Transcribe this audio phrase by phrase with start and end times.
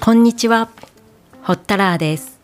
[0.00, 0.70] こんにちは、
[1.42, 2.40] ホッタラーです。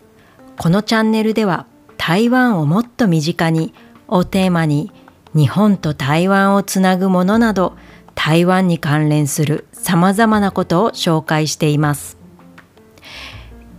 [0.59, 3.73] このチャンネルでは台湾をもっと身近に
[4.09, 4.93] をテーマに
[5.35, 7.75] 日本と台湾をつなぐものなど
[8.17, 12.19] 台湾に関連する様々なことを紹介しています。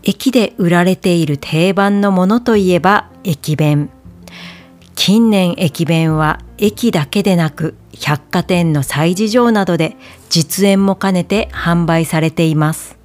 [0.04, 3.90] 駅で売られている定番のものといえば駅弁。
[4.96, 9.98] 近年駅弁は駅だけでなく百貨店の催事場などで
[10.30, 12.98] 実演も兼ねて販売されています。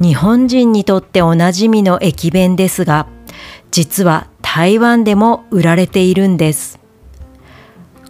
[0.00, 3.06] 日本人にとっておなじみの駅弁ですが、
[3.70, 6.80] 実は台湾でも売られているんです。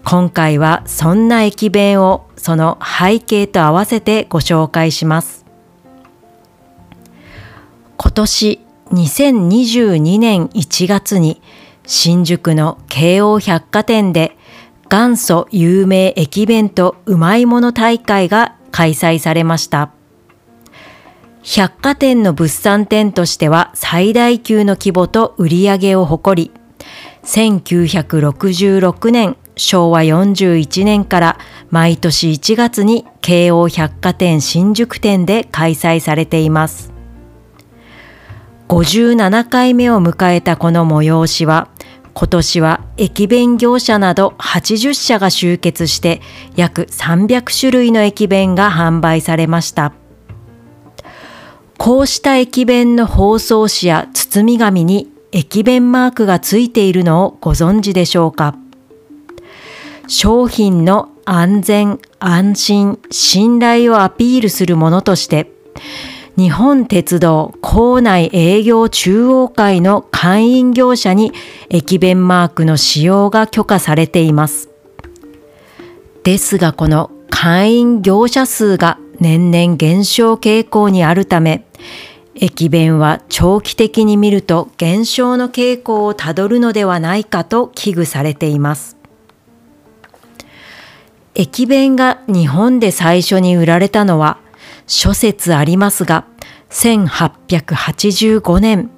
[0.04, 5.44] 今回はそんな駅弁をその背景と合わせてご紹介します。
[7.96, 8.60] 今年
[8.92, 11.42] 2022年1月に
[11.86, 14.36] 新宿の京王百貨店で
[14.88, 19.90] 元祖有名駅弁とうまいもの大会が開催されました。
[21.42, 26.52] 百貨店の物産展としては最大級の規模と売り上げを誇り、
[27.24, 31.38] 1966年昭和41年から
[31.70, 36.92] 毎年1月に京王百貨店新宿店で開催されています。
[38.68, 41.68] 57回目を迎えたこの催しは、
[42.12, 46.20] 今年は駅弁業者など80社が集結して
[46.54, 49.99] 約300種類の駅弁が販売されました。
[51.82, 58.54] こうした駅弁の包装紙や包み紙に駅弁マークがついているのをご存知でしょうか？
[60.06, 65.50] 商品の安全、安心、信頼をアピールするものとして、
[66.36, 71.32] 日本鉄道構内営業中央会の会員業者に
[71.70, 74.68] 駅弁マークの使用が許可されています。
[76.24, 81.66] ですがこの会員業者数が年々減少傾向にあるため、
[82.34, 88.96] 駅弁は長期的に見ると減少の傾向をたどるのではないかと危惧されています。
[91.34, 94.38] 駅弁が日本で最初に売られたのは
[94.86, 96.24] 諸説ありますが、
[96.70, 98.90] 1885年、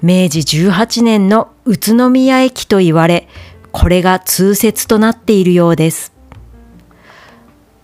[0.00, 3.28] 明治18年の宇都宮駅と言われ、
[3.72, 6.14] これが通説となっているようです。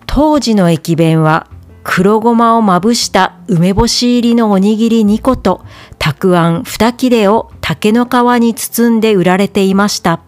[0.06, 1.48] 当時の駅弁は
[1.84, 5.64] 黒ごまをまぶした梅干し入りのおにぎり2個と
[5.98, 8.10] たくあん2切れを竹の皮
[8.40, 10.20] に包んで売られていました。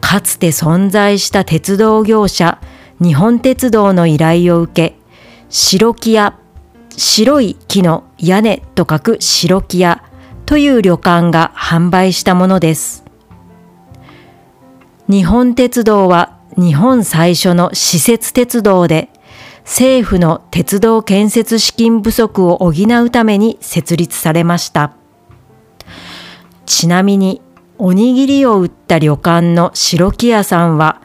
[0.00, 2.60] かつて存在した鉄道業者
[3.00, 4.96] 日本鉄道の依頼を受け、
[5.48, 6.38] 白木屋、
[6.90, 10.04] 白い木の屋根と書く白木屋
[10.44, 13.04] という旅館が販売したものです。
[15.08, 19.08] 日本鉄道は日本最初の施設鉄道で、
[19.64, 24.92] 政府の鉄道建設資金不足を補うために設立されました。
[26.66, 27.40] ちなみに、
[27.78, 31.00] おにぎりを売った旅館の白木屋さんは、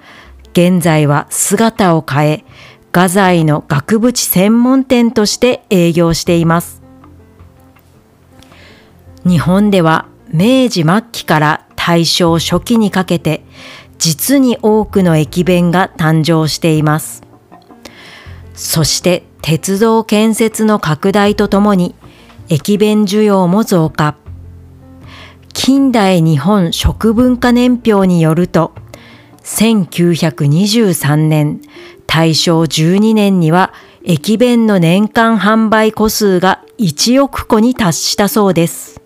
[0.51, 2.45] 現在は姿を変え、
[2.91, 6.81] 画材の額縁専門店として営業しています。
[9.23, 13.43] 日本では明治末期から大正初期にかけて、
[13.99, 17.26] 実に多くの駅弁が誕生しています。
[18.57, 21.93] そして鉄道建設の拡大とともに
[22.49, 24.17] 駅弁需要も増加。
[25.53, 28.73] 近代日本食文化年表によると、
[29.43, 31.61] 1923年、
[32.07, 33.73] 大正12年には
[34.03, 39.01] 駅弁の年間販売個数が1億個に達したそうです。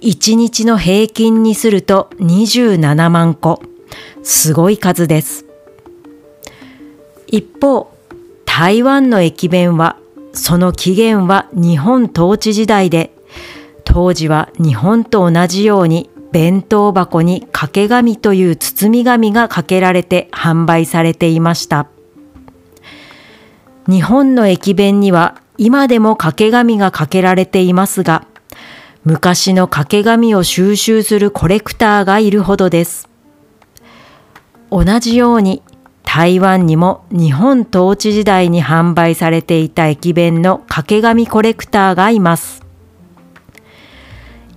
[0.00, 3.62] 1日の平均にすると27万個。
[4.24, 5.46] すごい数です。
[7.28, 7.91] 一方、
[8.54, 9.96] 台湾の駅弁は、
[10.34, 13.10] その起源は日本統治時代で、
[13.82, 21.88] 当時は日本と同じように弁当箱に掛け紙という包み紙がかけられて販売されていました。
[23.88, 28.26] 日本の駅弁には今でも掛け紙がかけられていますが、
[29.04, 33.08] 昔の掛け紙を収集するコレクターがいるほどです。
[34.70, 35.62] 同じように
[36.14, 42.66] 台湾にも日本統治時代に販売されていた駅弁の掛け紙コレクターがいます。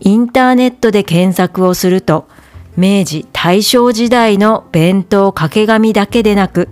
[0.01, 2.27] インターネットで検索をすると、
[2.75, 6.67] 明治大正時代の弁当掛け紙だけでなく、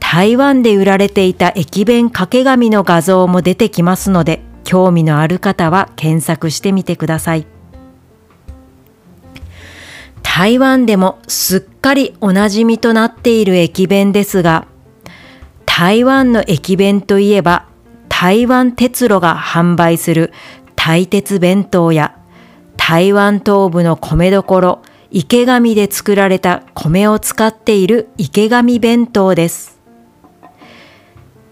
[0.00, 7.46] 台湾で売られていた駅弁掛け紙の画像も出てきますので、興味のある方は検索してみてください。
[10.38, 14.68] 台湾でもすっかりおなじみとなっている駅弁ですが、
[15.66, 17.66] 台湾の駅弁といえば、
[18.08, 20.32] 台湾鉄路が販売する
[20.76, 22.16] 台鉄弁当や
[22.76, 29.80] 台湾東部の米どころ池上で作られた米を使っている池上弁当です。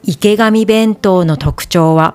[0.05, 2.15] 池上弁当の特徴は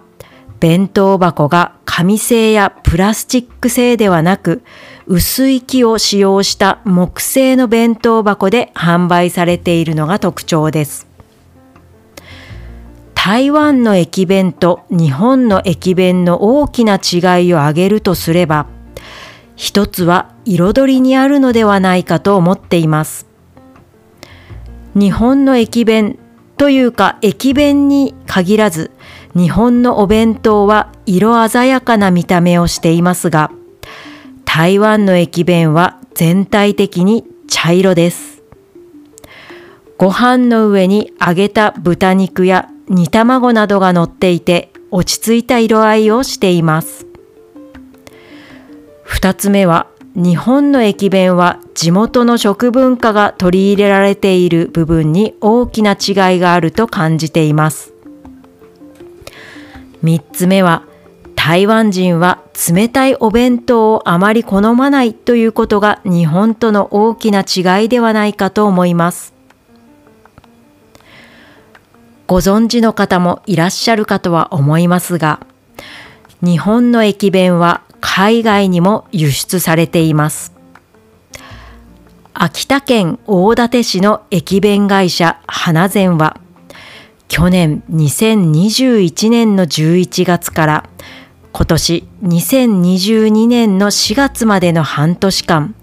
[0.61, 4.61] 弁当箱が紙製やプラスチック製ではなく
[5.07, 11.07] 薄い木を使用した木製の弁当箱で販売されているのが特徴です。
[13.15, 18.67] 台湾の駅弁と日本の駅弁の大きな違いを挙げるとすれば、
[19.55, 23.25] 一つは彩りにあるのではないかと思っています。
[24.93, 26.19] 日本の駅弁
[26.57, 28.91] というか駅弁に限らず、
[29.35, 33.51] 日本のお弁当は色鮮やかな見た目をしていますが、
[34.45, 38.43] 台湾の駅弁は全体的に茶色です。
[39.97, 47.05] ご飯の上に揚げた豚肉や煮卵などが乗っていて落ち着いた色合いをしています。
[49.03, 57.90] 二つ目は日本の駅弁は地元の食文化が取り入れられている部分に大きな違いがあると感じています。
[60.01, 60.83] 三つ目は
[61.35, 69.33] 台湾人は冷たいお弁当をあまり好まないということが日本との大きな違いではないかと思います。
[72.27, 75.45] ご存知の方もいらっしゃるかとは思いますが、
[76.41, 80.53] 日本の駅弁は海外にも輸出されています。
[82.33, 86.40] 秋田県大館市の駅弁会社花膳は、
[87.31, 90.89] 去年2021年の11月から
[91.53, 95.73] 今年2022年の4月までの半年間、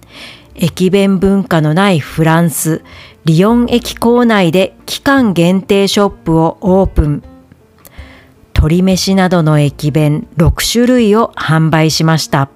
[0.57, 2.85] 駅弁文化のないフランス、
[3.25, 7.23] リヨン駅構内で期間限定ショップをオープン。
[8.55, 12.51] 鶏飯などの駅弁6種類を販売しました。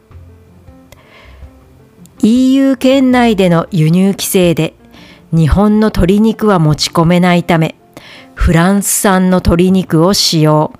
[2.22, 4.74] EU 圏内での輸入規制で
[5.32, 7.74] 日本の鶏肉は持ち込めないため、
[8.34, 10.72] フランス産の鶏肉を使用。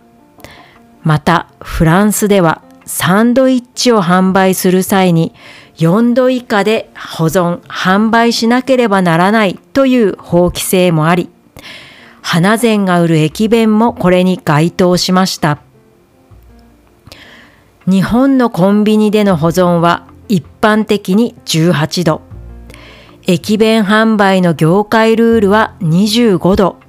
[1.03, 5.33] またフランスではサンドイッチを販売する際に
[5.77, 11.31] 4度以下で保存、販売しなければならないという法規制もあり、
[12.21, 15.59] 花膳が売る駅弁もこれに該当しました。
[17.87, 22.23] 日本のコンビニでの保存は一般的に18度。
[23.27, 26.82] 駅弁販売の業界ルールは25度。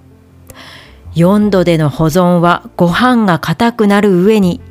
[1.16, 4.62] 4度での保存はご飯が硬くなる上に、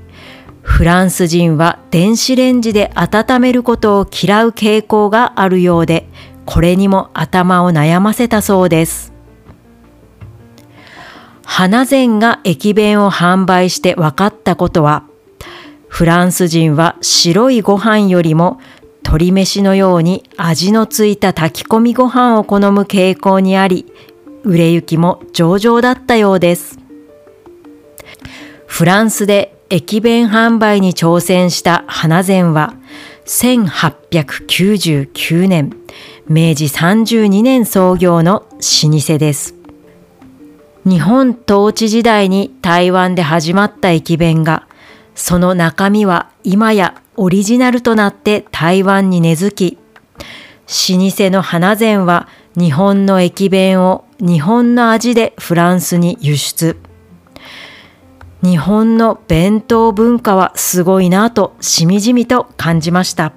[0.62, 6.08] フランス人は電子レンジで温めることを嫌う傾向があるようで、
[6.44, 9.12] これにも頭を悩ませたそうです。
[11.44, 15.04] 花膳が駅弁を販売して分かったことは、
[15.88, 18.58] フランス人は白いご飯よりも
[19.04, 23.92] 鶏飯のように味のついた炊き込みご飯を好む傾向にあり、
[24.44, 26.78] 売れ行きも上々だったようです。
[28.66, 32.74] フランスで駅弁販売に挑戦した花膳は
[33.26, 35.72] 1899年、
[36.26, 38.58] 明治32年創業の老
[38.98, 39.54] 舗です。
[40.84, 44.66] 日本統治時代に台湾で始まった駅弁が、
[45.14, 49.78] その中身は今やオリジナルとなって台湾に根付き、
[50.88, 56.78] 老舗の花膳は日本の駅弁を日本の味でフランスに輸出。
[58.42, 63.32] 日本の弁当文化はすごいなとしみじみと感じました。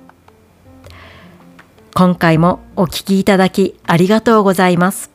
[1.94, 5.12] 今回もお聞きいただきありがとうございます。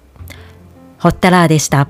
[0.98, 1.88] ほったらーでした。